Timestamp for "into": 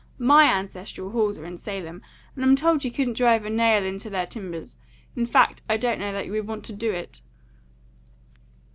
3.85-4.09